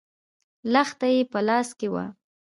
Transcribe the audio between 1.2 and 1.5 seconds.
په